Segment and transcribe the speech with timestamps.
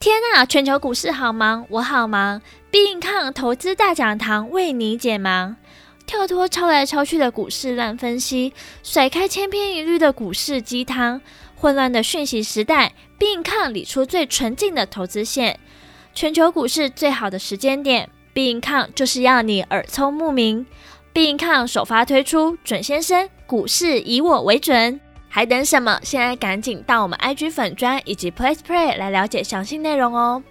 [0.00, 2.40] 天呐，全球股市好忙，我好忙。
[2.70, 5.56] 必应抗投资大讲堂为你解忙，
[6.06, 11.20] 跳脱抄来抄去的股市乱分析，甩开千篇一律的股市鸡汤。
[11.54, 15.60] 混乱的讯息时代，必应抗理出最纯净的投资线。
[16.14, 20.64] 全球股市最好的时间点，必应抗就是要你耳聪目明。
[21.12, 24.98] 必应抗首发推出，准先生，股市以我为准。
[25.32, 26.00] 还等什么？
[26.02, 30.42] 现在赶紧到我们 IG 粉砖以及 PlayPlay 来了解详细内容哦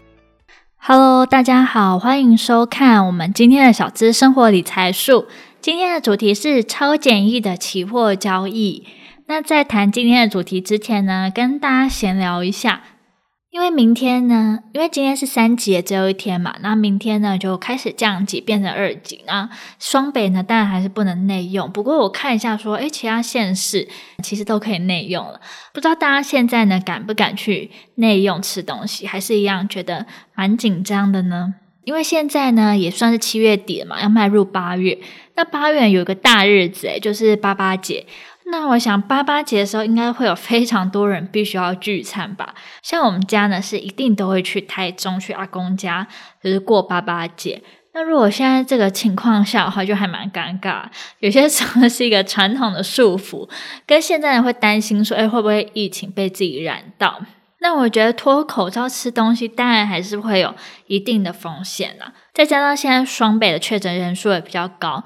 [0.78, 5.28] ！Hello，大家好，欢迎收看我们今天的小资生活理财树。
[5.60, 8.87] 今天的主题是超简易的期货交易。
[9.25, 12.84] 那在谈今天的主题之前呢，跟大家闲聊一下。
[13.52, 19.24] 因为明天呢，因为今天是三级的最后一天嘛，那明天呢就开始降级变成二级。
[19.26, 19.50] 那
[19.80, 21.71] 双北呢，当然还是不能内用。
[21.71, 23.88] 不过我看一下说，诶，其他县市
[24.21, 25.42] 其实都可以内用了。
[25.74, 31.56] 不知道大家现在呢敢不敢去内用吃东西，还是一样觉得蛮紧张的呢？
[31.86, 35.00] 因为现在呢也算是七月底了嘛，要迈入八月。
[35.36, 38.06] 那八月有一个大日子，诶，就是八八节。
[38.52, 42.55] 那我想八八节的时候，应该会有非常多人必须要聚餐吧？
[42.81, 46.08] 像我们家呢，是一定都会去台中去阿公家，
[46.44, 47.61] 就是过八八节。
[47.94, 50.83] 那如果现在这个情况下的话，就还蛮尴尬。
[51.20, 53.50] 有些时候是一个传统的束缚，
[53.86, 57.22] 跟现在人会担心说，诶，会不会疫情被自己染到？
[57.61, 60.55] 那我觉得脱口罩吃东西，当然还是会有
[60.88, 62.14] 一定的风险啦。
[62.33, 65.03] 再加上现在双北的确诊人数也比较高。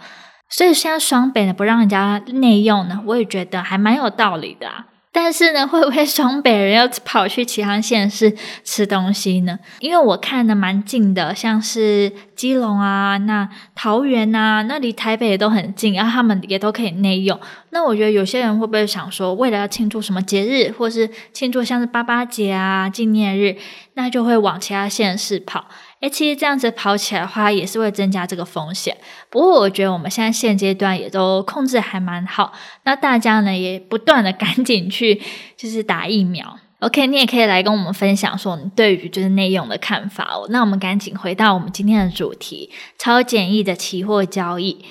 [0.55, 4.85] 所以现在双北呢不让人家内用呢，我也觉得还蛮有道理的啊。
[5.11, 9.57] 但是呢，会不会双北人要跑去其他县市吃东西呢？
[9.79, 17.39] 因为我看的蛮近的，像是基隆啊、那桃园啊，那离台北也都很近，然后他们也都可以内用。
[17.69, 23.55] 那我觉得有些人会不会想说，为了要庆祝什么节日，或是庆祝像是八八节啊、纪念日，
[23.93, 25.65] 那就会往其他县市跑。
[26.03, 28.97] 诶，其实这样子跑起来的话，也是会增加这个风险。
[29.29, 32.51] 不过，我觉得我们现在现阶段也都控制还蛮好。
[32.83, 35.21] 那大家呢，也不断的赶紧去
[35.55, 36.59] 就是打疫苗。
[36.79, 40.45] OK，你也可以来跟我们分享说你对于就是内用的看法哦。
[40.49, 44.83] 那我们赶紧回到我们今天的主题：超简易的期货交易。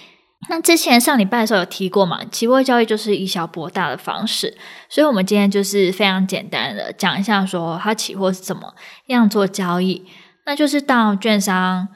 [0.49, 4.57] 那之前上礼拜的时候有提过嘛，期货交易就是以小博大的方式。
[4.89, 8.73] 所以，我们今天就是非常简单的讲一下说它期货是怎么
[9.09, 10.03] 样做交易。
[10.45, 11.89] 那就是到券商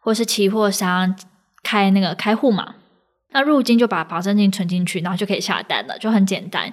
[0.00, 1.16] 或是期货商
[1.62, 2.74] 开那个开户嘛，
[3.30, 6.72] 那入金就把保证金存进去，然后就可以下单了，就很简单。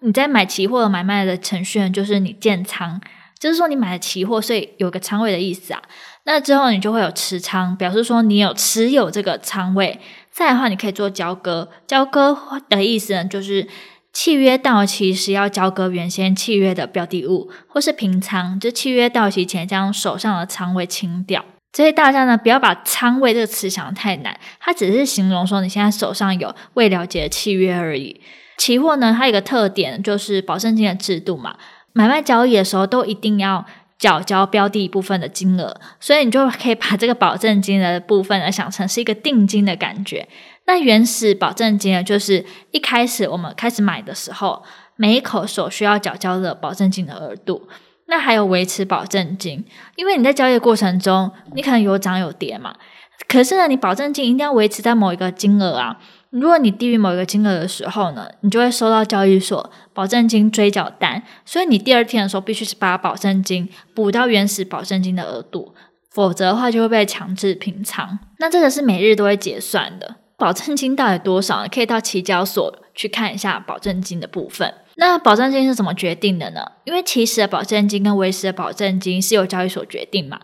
[0.00, 3.00] 你在买期货买卖的程序，就是你建仓，
[3.38, 5.80] 就是说你买了期货，所以有个仓位的意思啊。
[6.24, 10.00] 那之后你就会有持仓，表示说你有持有这个仓位。
[10.30, 12.36] 再的话，你可以做交割，交割
[12.68, 13.68] 的意思呢，就是。
[14.12, 21.44] 契约到期时要交割原先契约的标的物，或是平仓，就契约到期前将手上的仓位清掉。
[21.72, 28.20] 所以大家呢，不要把仓位这个词想得太难，它只是形容说你现在手上有未了结的契约而已。
[28.58, 31.56] 期货呢，它有一个特点就是保证金的制度嘛，
[31.94, 33.64] 买卖交易的时候都一定要
[33.98, 40.28] 缴交标的一部分的金额，所以你就可以把这个保证金的部分呢想成是一个定金的感觉。
[40.66, 44.62] 那原始保证金呢，就是一开始我们开始买的时候，
[44.96, 47.68] 每一口所需要缴交的保证金的额度。
[48.06, 49.64] 那还有维持保证金，
[49.96, 52.74] 因为你在交易过程中，你可能有涨有跌嘛。
[53.26, 55.98] 可是呢，你保证金一定要维持在某一个金额啊。
[56.30, 61.22] 如果你低于某一个金额的时候呢，你就会收到交易所保证金追缴单。
[61.44, 65.74] 所以你第二天的时候，必须是把保证金补到原始保证金的额度，
[66.10, 68.18] 否则的话就会被强制平仓。
[68.38, 70.16] 那这个是每日都会结算的。
[70.42, 71.68] 保证金到底多少呢？
[71.72, 74.74] 可以到期交所去看一下保证金的部分。
[74.96, 76.62] 那保证金是怎么决定的呢？
[76.82, 80.40] 因为期时的保证金跟维持的保证金是由交易所决定嘛。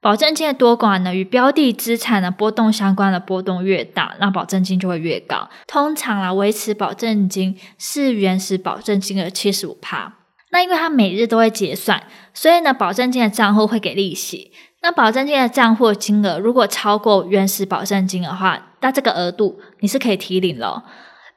[0.00, 5.50] 保证金的多寡呢，与标的资产的波动相关的波动越大，那保证金就会越高。
[5.66, 10.14] 通常啊，维持保证金是原始保证金的七十五趴。
[10.52, 12.02] 那因为它每日都会结算，
[12.32, 14.52] 所以呢，保证金的账户会给利息。
[14.80, 20.84] 那保证金的账户金额如果超过原始保证金的话，那这个额度你是可以提领了，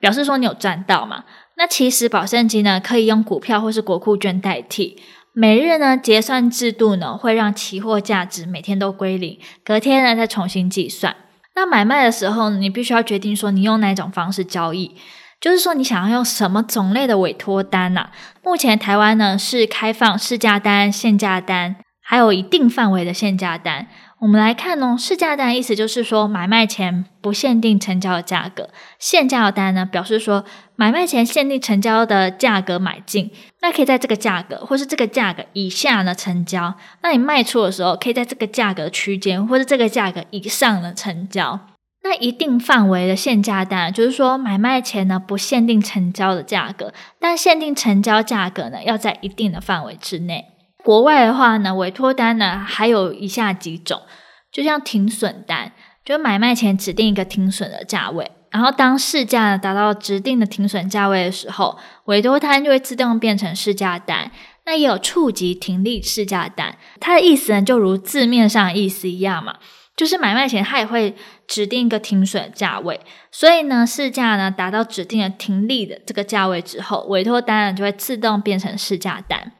[0.01, 1.23] 表示说你有赚到嘛。
[1.55, 5.01] 那其实保证金呢，可以用股票或是国库券代替。
[5.31, 11.15] 每日呢结算制度呢，会让期货价值每天都归零，隔天呢再重新计算。
[11.55, 14.97] 那买卖的时候呢，你必须要决定说你用哪种方式交易，
[15.39, 18.09] 就是说你想要用什么种类的委托单呐、
[18.43, 21.77] 目前台湾呢是开放市价单、限价单。
[22.09, 23.85] 还有一定范围的限价单，
[24.19, 30.43] 我们来看哦，市价单意思就是说买卖前不限定成交的价格，限价单呢表示说
[30.75, 33.29] 买卖前限定成交的价格买进，
[33.61, 36.73] 那可以在这个价格或是这个价格以下呢成交，
[37.03, 41.59] 那你卖出的时候可以在这个价格区间或是这个价格以上呢成交。
[42.03, 50.56] 那一定范围的限价单就是说买卖前呢不限定成交的价格，但限定成交价格呢要在一定的范围之内。
[50.87, 54.03] 国外的话呢，委托单呢还有以下几种，
[54.49, 55.73] 就像停损单，
[56.05, 64.31] 就买卖前指定一个停损的价位，然后当市价呢达到指定的停损价位的时候，委托单就会自动变成市价单。
[64.65, 69.57] 那也有触及停利市价单，它的意思呢就如字面上的意思一样嘛，
[69.97, 71.13] 就是买卖前它也会
[71.45, 79.51] 指定一个停损价位，所以呢市价呢达到指定的停利的这个价位之后，委托单呢就会自动变成市价单。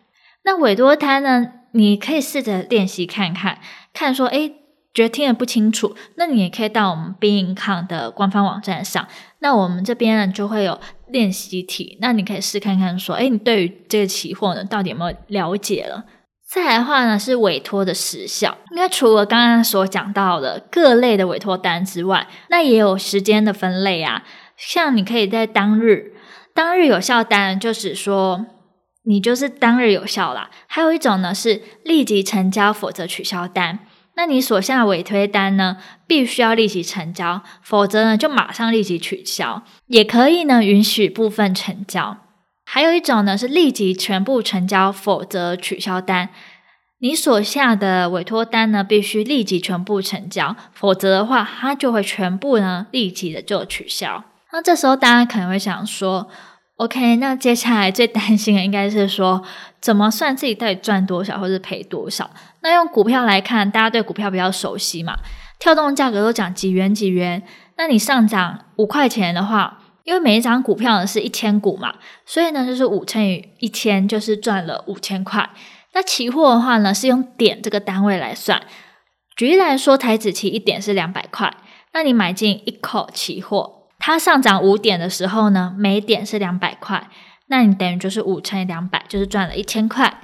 [0.48, 1.52] 那委托单呢？
[1.74, 3.60] 你可以试着练习看看，
[3.94, 4.54] 看说，诶，
[4.94, 9.06] 觉得听得不清楚，那你也可以到我们 Be.income 的官方网站上，
[9.40, 10.80] 那我们这边呢就会有
[11.10, 16.06] 练习题，那你可以试看看说，诶，你对于这个期货呢，到底有没有了解了？
[16.50, 24.24] 再来的话呢，是委托的时效，因为除了刚刚所讲到的各类的委托单之外，那也有时间的分类啊，
[24.56, 26.14] 像你可以在当日，
[26.54, 28.46] 当日有效单，就是说。
[29.08, 30.50] 你就是当日有效啦。
[30.68, 33.80] 还有一种呢是立即成交，否则取消单。
[34.16, 39.64] 那你所下的委托单呢，必须要立即成交，否则呢就马上立即取消。
[39.86, 42.18] 也可以呢允许部分成交。
[42.66, 46.30] 还有一种呢是立即全部成交，否则取消单。
[47.00, 54.26] 你所下的委托单呢必须立即全部成交，否则的话它就会全部呢立即的就取消。
[54.52, 56.30] 那这时候大家可能会想说。
[56.78, 59.44] OK，那接下来最担心的应该是说，
[59.82, 62.30] 怎么算自己到底赚多少或是赔多少？
[62.62, 65.18] 那用股票来看，大家对股票比较熟悉嘛，
[65.58, 67.42] 跳动价格都讲几元几元。
[67.78, 71.96] 那你上涨五块钱的话，因为每一张股票呢是一千股嘛，
[72.28, 75.50] 所以呢就是五乘以一千，就是赚了五千块。
[75.94, 78.62] 那期货的话呢是用点这个单位来算，
[79.36, 81.52] 举例来说，台指期一点是两百块，
[81.94, 83.77] 那你买进一口期货。
[84.08, 87.10] 它上涨五点的时候呢，每点是两百块，
[87.48, 90.22] 那你等于就是五乘以两百，就是赚了一千块。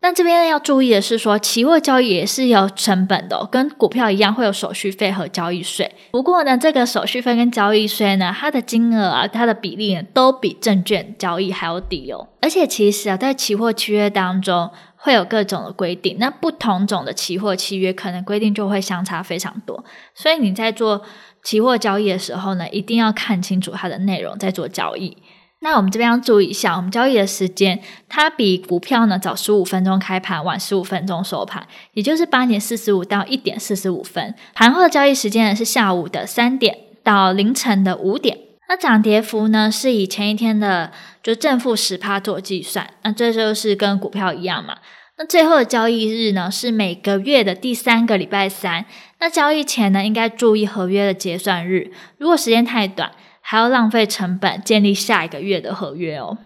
[0.00, 5.94] 那这边要注意的是说，期货交易也是有成本的，跟股票一样会有手续费和交易税。
[6.12, 12.28] 不过呢，这个手续费跟交易税呢，它的金额啊，它的比例呢，都比证券交易还要低哦。
[12.40, 19.84] 而且其实啊，在期货契约当中会有各种的规定，那不同种的期货契约可能规定就会相差非常多，
[20.14, 21.02] 所以你在做。
[21.46, 25.16] 期货交易的时候呢，一定要看清楚它的内容再做交易。
[25.60, 34.34] 那我们这边要注意一下，我们交易的时间，它比股票呢早十五分钟开盘，晚十五分钟收盘，也就是八点四十五到一点四十五分。
[34.54, 38.36] 盘后的交易时间呢是下午的三点到凌晨的五点。
[38.68, 40.90] 那涨跌幅呢是以前一天的
[41.22, 44.78] 就正负十趴做计算，那这就是跟股票一样嘛。
[45.18, 48.84] 那最后的交易日呢是每个月的第三个礼拜三。
[49.18, 51.90] 那交易前呢，应该注意合约的结算日。
[52.18, 56.36] 如果时间太短，还要浪费成本建立下一个月的合约哦。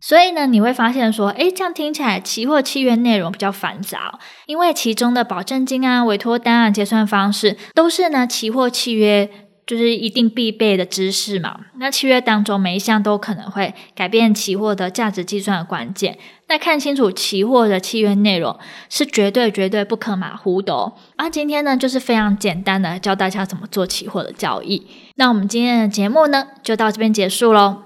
[0.00, 9.28] 所以呢，你会发现说，诶，这样听起来期货契约内容比较繁杂，因为其中的保证金啊、委托单啊、结算方式，都是呢期货契约。
[9.72, 11.58] 就是一定必备的知识嘛。
[11.78, 16.18] 那契约当中每一项都可能会改变期货的价值计算的关键。
[16.48, 18.54] 那看清楚期货的契约内容
[18.90, 20.92] 是绝对绝对不可马虎的哦。
[21.16, 24.86] 啊，今天呢就是非常简单的教大家怎么做期货的交易。
[25.14, 27.78] 那我们今天的节目呢就到这边结束喽。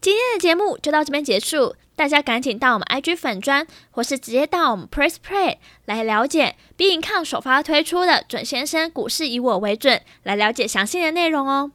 [0.00, 1.76] 今天的节目就到这边结束。
[2.02, 11.72] 大家赶紧到我们 IG 粉专，或是直接到我们 Press Play 来了解 Be Income 首发推出的准先生股市以我为准，来了解详细的内容哦。